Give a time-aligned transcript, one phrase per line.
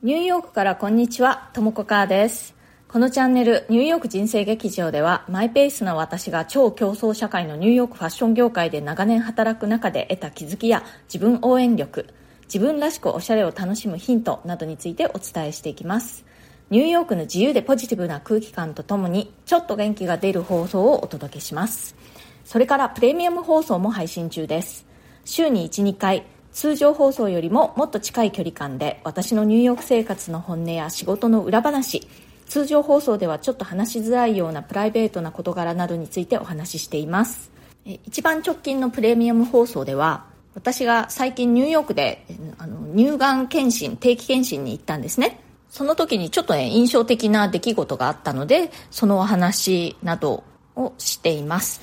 [0.00, 2.54] ニューヨークからこんにちは、ともこかーです。
[2.86, 12.06] このチャンネル、ニューヨーク人生劇場では、マイペースな私が超競争社会のニューヨークファッション業界で長年働く中で得た気づきや自分応援力、
[12.42, 16.24] 自分らしくおしゃれを楽しむヒントなどについてお伝えしていきます。
[16.70, 21.96] ニューヨークの自由でポジティブな空気感とともに、ちょっと元気が出る放送をお届けします。
[22.44, 24.86] それからプレミアム放送も配信中です。
[25.24, 26.24] 週に1、2回、
[26.58, 32.08] 通常放送よりももっと近い距離感で私のニューヨーク生活の本音や仕事の裏話
[32.48, 37.52] 通常放送ではちょっと話しづらいようなプライベートな事柄などについてお話ししています。
[37.84, 40.24] 一番直近のプレミアム放送では
[40.56, 42.26] 私が最近ニューヨークで
[42.58, 45.38] あの乳がん検診定期検診に行ったんですね。
[45.70, 50.42] その時にちょっとね印象的な出来事があったのでそのお話など
[50.74, 51.80] をしています。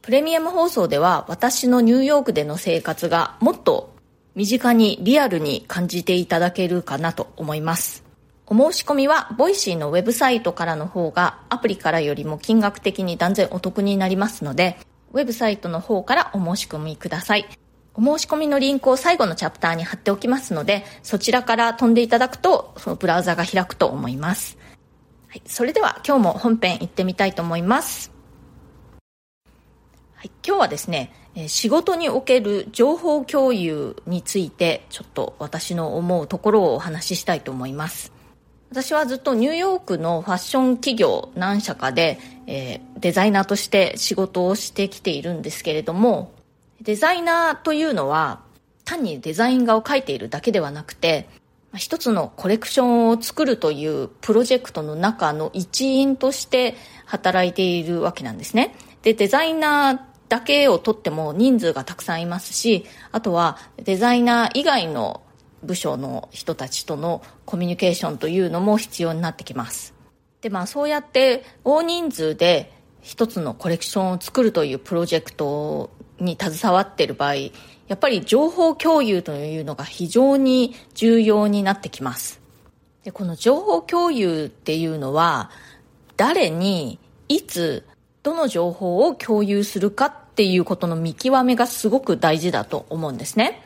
[0.00, 3.92] プレミアム放送では私のニューヨークでの生活がもっと
[4.34, 8.02] 身近にリアルに感じていただけるかなと思います。
[8.46, 14.76] お申し込みは、ボイシーのウェブサイトからの方が、アプリからよりも金額的に断然お得になりますので、
[15.12, 17.46] ウェブサイトの方からお申し込みください。
[17.94, 24.58] お申し込みのリンクを最後のチャプターに貼っておきますので、そちらから飛んでいただくと、そのブラウザが開くと思います。
[25.28, 28.10] はい、それでは今日も本編行ってみたいと思います。
[30.16, 31.12] はい、今日はですね、
[31.48, 38.12] 仕事における情報共有についてちょっと私の思うところをお話ししたいと思います。
[38.70, 46.32] 私はずっとニューヨークのファッション企業何社かで、えーデザイナーとして仕事をしてきているんですけれども
[46.80, 48.40] デザイナーというのは
[48.86, 51.28] 単にデザイン画を描いているだけではなくて
[51.76, 58.74] 一つのコレクションを作るというプロジェクトの中の一員として働いているわけなんですね。
[59.02, 60.00] でデザイナー
[60.34, 65.22] だけを取っても人数がたくさんいますしあとはデザイナー以外の
[65.62, 69.94] 部署の人たちとのコミュニケーションというのも必要になってきます。
[70.40, 77.50] でまあそうやって大人数で一つのコレクションを作るというプロジェクトに携わっている場合や
[77.94, 82.40] っぱり情報共有というのが非常に重要になってきます。
[83.04, 85.52] でこの情報共有っていうのは
[86.16, 87.86] 誰にいつ
[88.24, 93.62] どの情報を共有するかっていうことの見極めがすごく大事だと思うんですね。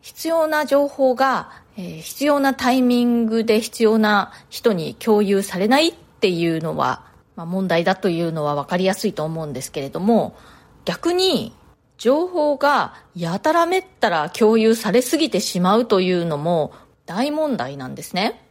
[0.00, 7.04] 必要な情報が、えー必要なタイミングで必要な人に共有されないっていうのは、
[7.36, 10.36] まあ、問題だというのは分かりやすいと思うんですけれども
[10.84, 11.54] 逆に
[11.98, 16.72] 情報がやたらめったら共有されすぎてしまうというのも
[17.04, 18.42] 大問題なんですね。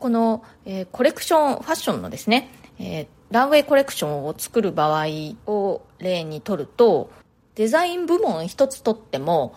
[0.00, 5.06] この、えーコレクションファッションのですね、えーランウェイコレクションを作る場合
[5.46, 7.10] を例にとると
[7.54, 9.54] デザイン部門一つとっても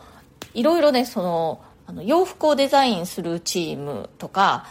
[0.53, 4.65] いろいろねそのあの洋服をデザインするチームとか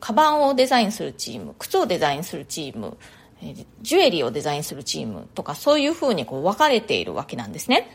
[0.00, 2.96] カバンをデザインするチーム靴をデザインするチーム
[3.82, 7.90] ジュエリーをデザインするチームとかそういうふうにこう分かれているわけなんですね。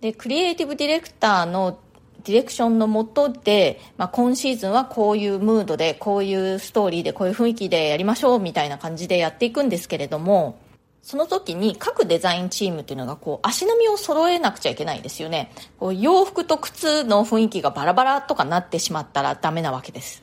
[0.00, 1.78] でクリエイティブディレクターの
[2.24, 10.58] ディレクションのもとで、まあ、今シーズンはこういうムードでこういうストーリーでこういう雰囲気でやりましょうみたいな感じでやっていくんですけれども
[11.02, 15.50] その時に各デザインチームっていうのがこう足並みを揃えなくちゃいけないんですよね。
[15.80, 20.22] こう洋服と靴の雰囲気がバラバラとかなってしまったらダメなわけです。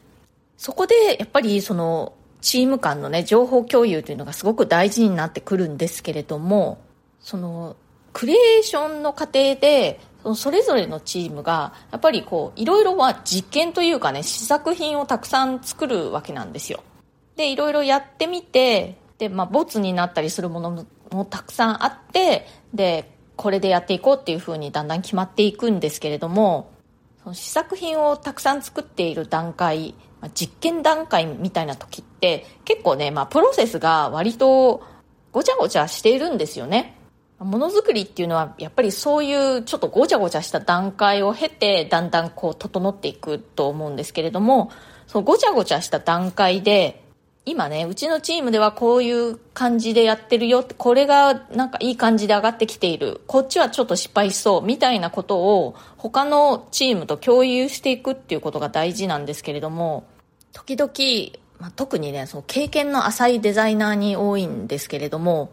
[0.58, 6.80] そこでやっぱりそのチーム間のね情報共有というのがすごく大事になってくるんですけれども
[7.20, 7.76] その
[8.14, 16.84] クリエーションの過程でそのそれぞれのチームがやっぱりこういろいろは実験というかね試作品をたくさん作るわけなんですよ。
[17.36, 26.72] でいろいろやってみてで、まあ、ボツになったりするものもたくさんあってでこれでやっていこうっていうふうにだんだん決まっていくんですけれども
[27.24, 34.84] その試作品をたくさん作っている段階、まあ実験段階みたいな時って結構ね、まあ、プロセスが割と
[35.32, 36.99] ごちゃごちゃしているんですよね。
[37.40, 44.72] ものづくりっていうのはやっぱりそういうちょっとごちゃごちゃした段階を経てだんだんこう整っていくと思うんですけれども
[45.08, 47.04] そのごちゃごちゃした段階で
[47.46, 53.22] 今ねうちのチームではこういう感じでやってるよこれがなんかいい感じで上がってきている。
[53.26, 60.06] こっちはちょっと失敗しそうみたいなことを他のチームと共有していくっていうことが大事なんですけれども
[60.52, 60.92] 時々、
[61.60, 65.52] まあ、特にねその経験の浅いデザイナーに多いんですけれども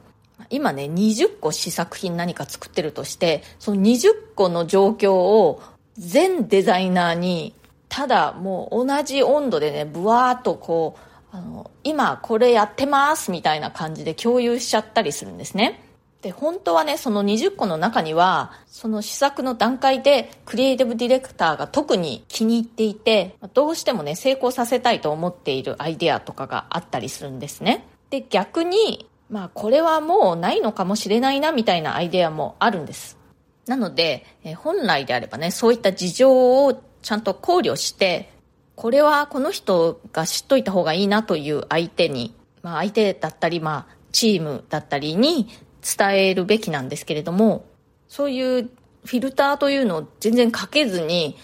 [0.50, 5.62] 今ね20個試作品何か作ってるとしてその20個の状況を
[5.96, 7.54] 全デザイナーに
[7.88, 10.96] ただもう同じ温度でねブワーっとこ
[11.32, 15.82] うあの今これやってますみたいな感じで共有しちゃったりするんですね
[16.26, 27.86] で、本当はね、その20個の中には、その試作の段階でクリエイティブディレクターが特に気に入っていて、どうしてもね、成功させたいと思っているアイデアとかがあったりするんですね。
[28.10, 33.18] で、逆に、まあこれはもうないのかもしれないなみたいなアイデアもあるんです。
[33.66, 38.30] なので、え本来であればね、そういった事情をちゃんと考慮して、
[38.76, 45.48] これはこの人が知っといた方がいいなという相手に、まあ相手だったり、まあチームだったりに
[45.82, 47.66] 伝えるべきなんですけれども、
[48.08, 48.70] そういう
[49.04, 51.36] フィルターというのを全然かけずに、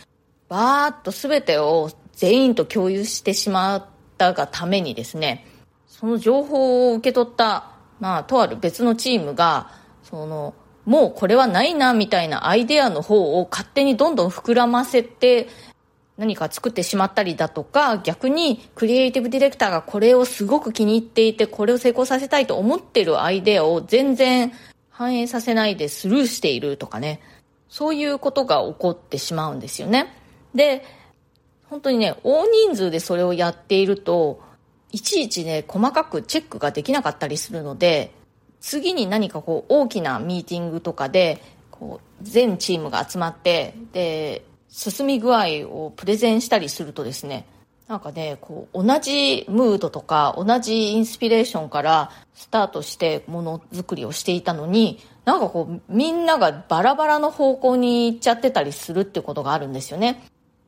[0.49, 3.85] バーッと全てを全員と共有してしまっ
[4.19, 5.47] たがためにですね、
[5.87, 7.72] その情報を受け取った、
[8.03, 9.71] まあ、とある別のチームが、
[10.03, 10.55] その、
[10.85, 15.47] もうこれはないな、みたいなアイデアの方を勝手にどんどん膨らませて、
[16.19, 24.53] 何か作ってしまったりだとか、逆にクリエイティブディレクターがこれをすごく気に入っていて、これを成功させたいと思ってるアイデアを全然
[24.91, 27.21] 反映させないでスルーしているとかね、
[27.69, 30.13] そういうことが起こってしまうんですよね。
[30.57, 30.85] で、
[31.71, 34.41] 本当にね、大人数でそれをやっていると、
[34.93, 38.13] いちいちね、細かくチェックができなかったりするので、
[38.61, 47.47] 次に何かこう大きなミーティングとかで、こう全チームが集まって、で、進み具合をプレゼンしたりするとですね、
[47.89, 60.23] なんかね、こう、同じムードとか、同じインスピレーションからスタートしてものづくりをしていたのに、なんかこう、みんながバラバラの方向に行っちゃってたりするってことがあるんですよね。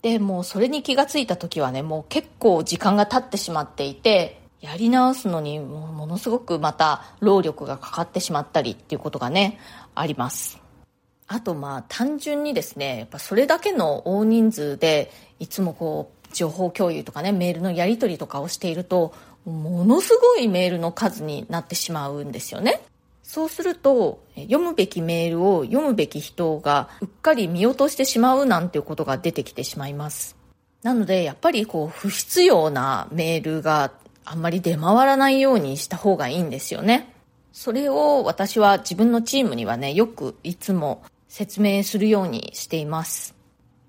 [0.05, 9.59] で、もうそれに気がついた時はね、もう結構時間が経ってしまっていて、やり直すのにものすごくまた労力がかかってしまったりっていうことがね、
[9.95, 10.61] あります。
[11.27, 19.15] あとまあ単純にですね、やっぱそれだけの大人数でいつもこう情報共有とかね、メールのやり取りとかをしていると、
[19.47, 22.83] ものすごいメールの数になってしまうんですよね。
[23.34, 30.36] そうすると、読むべきメールを読むべき人がうっかり見落としてしまうなんていうことが出てきてしまいます。
[30.84, 33.90] なので、やっぱりこう、不必要なメールが
[34.25, 37.12] あんまり出回らないようにした方がいいんですよね。
[37.50, 43.34] それを私は自分のチームにはね、よくいつも説明するようにしています。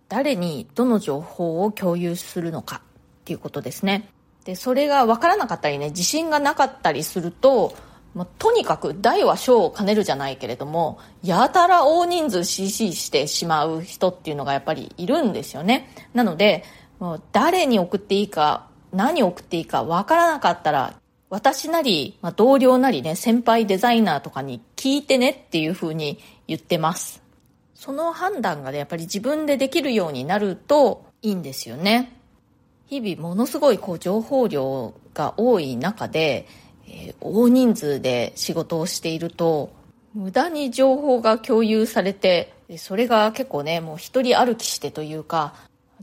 [0.10, 2.82] 誰にどの情報を共有するのかっ
[3.26, 4.10] ていうことですね。
[4.44, 7.76] で、それが分からなかったりね、自信がなかったりすると、
[8.16, 15.90] まあ、とにかく大は小を兼ねるじゃないけれども、やたら大人数 CC してしまう人っていうのがやっぱりいるんですよね。
[16.14, 16.64] なので、
[16.98, 20.98] もう誰に送っていいか、何を送っていいか分からなかったら、
[21.30, 27.22] 私なり、まあ、同僚なりね、先輩デザイナーとかに聞いてねっていうふうに言ってます。
[27.74, 32.18] その判断がね、やっぱり自分でできるようになるといいんですよね。
[32.88, 36.48] 日々ものすごいこう情報量が多い中で、
[36.88, 39.72] えー、大人数で仕事をしていると、
[40.14, 45.54] 無駄に情報が共有されて、それが結構ね、もう一人歩きしてというか、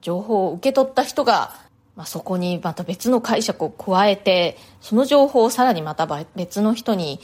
[0.00, 1.54] 情報を受け取った人が、
[1.96, 6.06] まあ、そこにまた別の解釈を加えて、その情報をさらにまた
[6.36, 7.20] 別の人に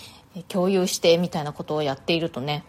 [0.48, 2.64] 共有してみたいなことをやっているとね、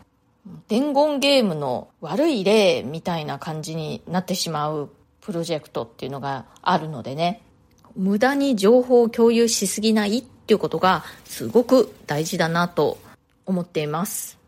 [0.67, 4.89] 伝言ゲームの悪い例みたいな感じになってしまう
[5.21, 7.41] プロジェクトっていうのがあるのでね、
[7.95, 12.97] 無駄に情報を共有しすぎないっていうことがすごく大事だなと
[13.45, 14.39] 思っています。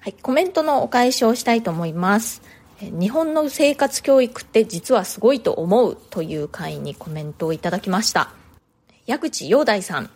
[0.00, 2.42] はい、コメントのお返しをしたいと思います。
[2.80, 8.32] 日本の生活教育って実はすごいと思うという回にコメントをいただきました。
[9.06, 10.10] 矢口洋大さん。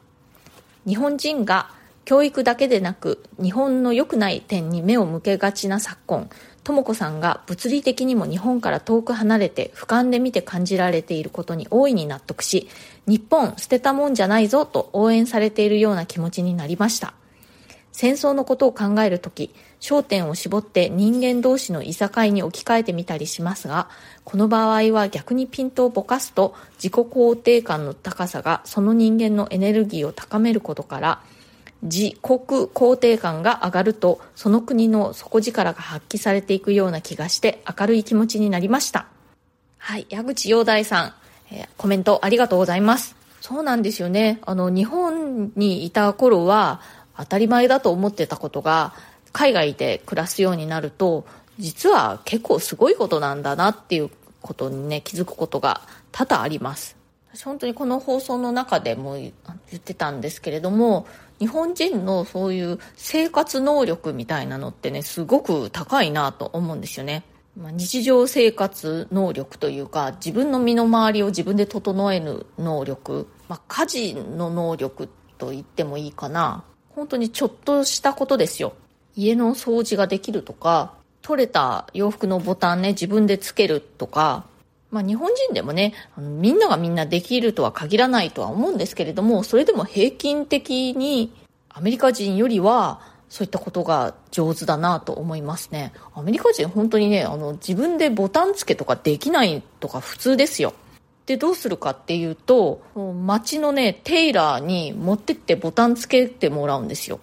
[0.85, 1.71] 日本人が
[2.05, 6.29] 教育だけでなく日本の良くない点に目を向けがちな昨今
[6.65, 12.69] 智子さんが物理的にも日本から遠く離れて俯瞰で見て感じられていることに大いに納得し
[13.07, 17.15] 日本捨てたもんじゃないぞと応援されているような気持ちになりました。
[17.93, 23.89] 戦争のことを考えるとき焦点を絞って人間同士のいさかいに置き換えてみたりしますが
[24.25, 31.21] この場合は逆にピントをぼかすと自己肯定感の高さがその人間のエネルギーを高めることから
[31.83, 39.07] 自国肯定感が上がるとその国の底力が発揮されていくような気がして明るい気持ちになりました。
[39.79, 41.15] はい矢口洋大さん、
[41.51, 43.17] えー、コメントありがとうございます。
[43.41, 44.39] そうなんですよね。
[44.43, 46.81] あの日本にいた頃は
[47.17, 48.95] 当たり前だと思ってたことが
[49.33, 51.25] 海外で暮らすようになると
[51.59, 54.11] 実は結構すごいことなんだなっていう
[54.41, 56.97] ことにね気づくことが多々あります。
[57.35, 59.33] 私本当にこの放送の中でも言
[59.75, 61.07] ってたんですけれども
[61.43, 67.25] 日本人のそういう生活能力みたいなのってねすごく高いなと思うんですよね、
[67.57, 75.09] ま、日常生活能力というか自分の身の回りを自分で整える能力、まあ、家事の能力
[75.39, 76.63] と言ってもいいかな
[76.95, 78.75] 本当にちょっとしたことですよ。
[79.17, 84.45] 家の掃除ができるとか、取れた洋服のボタンね、自分でつけるとか、
[84.93, 91.33] まあ日本人でもね、あのみんながみんなできるとは限らないとは思うんですけれども、それでも平均的に
[91.71, 95.95] アメリカ人よりはそういったことが上手だなと思いますね。
[96.15, 100.75] アメリカ人本当にね、あの自分でボタン付けとかできないとか普通ですよ。
[101.25, 107.21] で、どうするかっていうと、街のね、テイラーに持ってってボタンつけてもらうんですよ。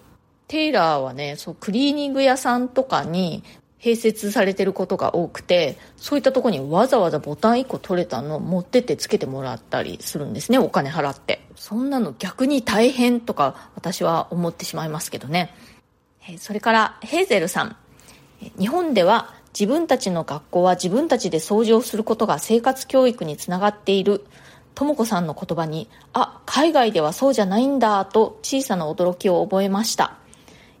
[0.48, 3.44] テイラーはね、そう、クリーニング屋さんとかに
[3.80, 11.40] 併設されてることが多くて、そういったとこにわざわざボタン1個取れたの持ってってつけてもらったりするんですね、お金払って。
[11.56, 15.54] そんなの逆に大変とか私は思ってしまいますけどね。
[16.38, 17.76] それからヘーゼルさん。
[18.58, 24.24] 日本では自分たちの学校は自分たちで掃除をすることが生活教育につながっている。
[24.74, 30.19] とも子さんの言葉に、あ、海外ではそうじゃないんだと小さな驚きを覚えました。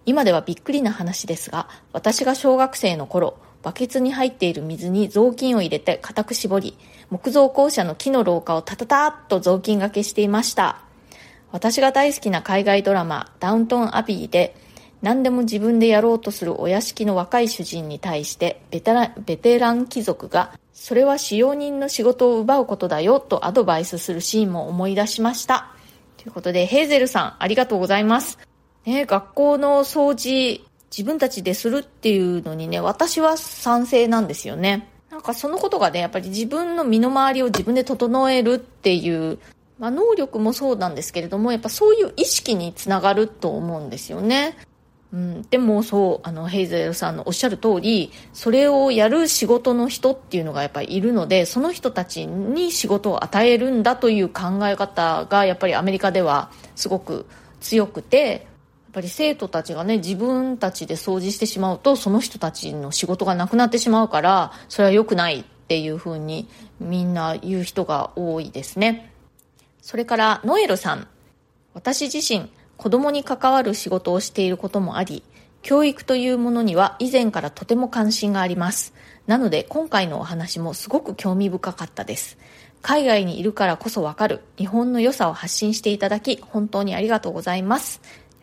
[0.06, 6.78] 今ではびっくりな話ですが、私が小学生の頃、バケツに入っている水に雑巾を入れて固く絞り、
[7.10, 10.82] 木造校舎の木の廊下をタタタッと雑巾がけしていました。
[11.52, 14.56] 私が大好きな海外ドラマ、ダウントンアビーで、
[15.02, 25.74] 何でも自分でやろうとするお屋敷の若い主人に対してベテラベテラン貴族がそれは使用人の仕事を奪うことだよとアドバイスするシーンも思い出しました
[26.18, 28.38] ということでヘーゼルさんありがとうございます、
[28.84, 34.88] ね、学校の掃除自分たちでするっていうのにね私は賛成なんですよね。
[35.10, 39.38] なんかそのことがねやっぱり自分の身の回りを自分で整えるっていう
[39.80, 44.56] まあ、能力もそうなんですけれどもやっぱそういう意識につながると思うんですよね。
[45.12, 57.26] うん、でもそうあのヘイゼルさんのおっしゃる通りそれをやる仕事の人っていうのがやっぱりいるのでその人たちに仕事を与えるんだという考え方がやっぱりアメリカではすごく
[57.60, 58.46] 強くて
[58.90, 66.48] ぱり生徒たちがね自分たちで掃除してしまうとその人たちの仕事がなくなってしまうからそれは良くないっていうふうに
[66.80, 69.12] みんな言う人が多いですね
[69.82, 71.08] それからノエルさん
[71.74, 75.22] 私自身子供に関わる仕事をしていることもあり、
[75.60, 78.94] 教育というものには以前からとても関心があります。
[79.26, 82.38] なので今回のお話もすごく興味深かったです。
[82.80, 88.00] 海外にいるからこそわかる日本の良さを発信していただき本当にありがとうございます。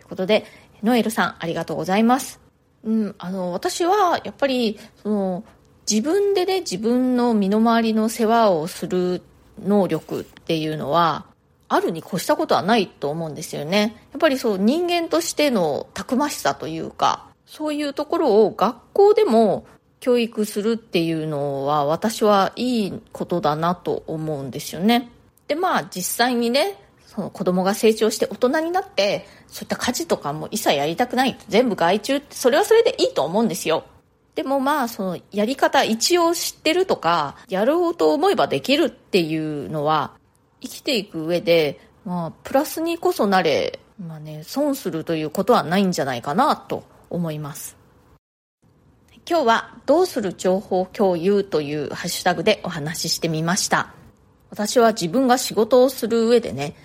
[0.08, 0.46] ということで、
[0.84, 2.40] ノエルさんありがとうございます。
[2.84, 5.44] うん、あの、私はやっぱり、その、
[5.90, 9.22] 自分でね、自分の身の回りの世話をする
[9.62, 11.26] 能力っていうのは、
[11.70, 13.98] あるに越したことはないと思うんですよね。
[14.14, 19.66] やっぱりそう人間としてのたくましさというか、そういうところを学校でも
[20.00, 25.10] 教育するっていうのは私はいいことだなと思うんですよね。
[25.50, 26.87] で、まあ実際にね、
[27.18, 31.36] その子供が成長して大人になって、そういった家事とかも一切やりたくない。
[31.50, 33.86] 全部外注って、それはそれでいいと思うんですよ。
[34.36, 40.14] でもまあ、そのやり方一応知ってるとか、やろうと思えばできるっていうのは、
[40.62, 47.78] 生きていく上で、まあ、プラスにこそなれ、まあね、損するということはないんじゃないかなと思います。
[49.28, 53.96] 今日はどうする情報共有というハッシュタグでお話ししてみました。
[54.52, 56.76] 私は自分が仕事をする上でね、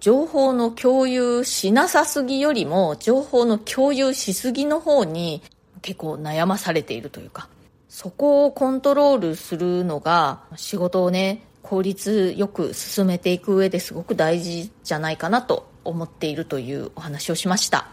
[0.00, 5.42] 情報の共有しなさすぎよりも情報の共有しすぎの方に
[5.82, 7.48] 結構悩まされているというか、
[7.88, 17.88] そこをコントロールするのが仕事をね、効率よく進めていく上ですごく大事じゃないかなと思っているというお話をしました。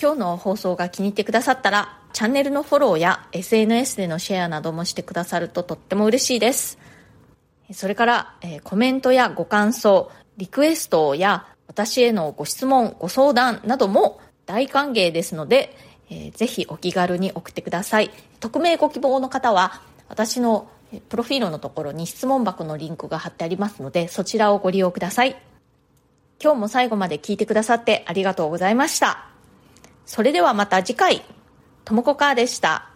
[0.00, 6.78] 今日の放送が気に入ってくださったらチャンネルのフォローや SNS でのシェアなどもしてくださるととっても嬉しいです。
[7.72, 10.10] それから、えコメントやご感想
[10.42, 15.76] リクエストや私へのご質問ご相談なども大歓迎ですので、
[16.10, 20.68] えー、ぜひお気軽に送ってください匿名ご希望の方は私の
[21.08, 25.40] プロフィールのところに質問箱のリンクが貼ってありますので、そちらをご利用ください。
[26.42, 29.30] 今日も最後まで聞いてくださってありがとうございました。
[30.04, 31.22] それではまた次回、
[31.84, 32.91] ともこかーでした。